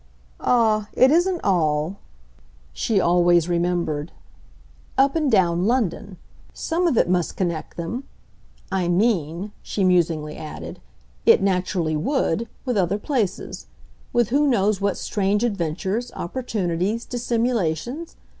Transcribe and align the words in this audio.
Ah, 0.39 0.87
it 0.93 1.11
isn't 1.11 1.41
all," 1.43 1.97
she 2.73 2.99
always 2.99 3.47
remembered, 3.47 4.11
"up 4.97 5.15
and 5.15 5.29
down 5.31 5.67
London. 5.67 6.17
Some 6.55 6.87
of 6.87 6.97
it 6.97 7.07
must 7.07 7.37
connect 7.37 7.77
them 7.77 8.05
I 8.71 8.87
mean," 8.87 9.51
she 9.61 9.83
musingly 9.83 10.35
added, 10.37 10.79
"it 11.27 11.43
naturally 11.43 11.95
WOULD 11.95 12.47
with 12.65 12.77
other 12.77 12.97
places; 12.97 13.67
with 14.11 14.29
who 14.29 14.47
knows 14.47 14.81
what 14.81 14.97
strange 14.97 15.43
adventures, 15.43 16.11
opportunities, 16.15 17.05
dissimulations? 17.05 18.15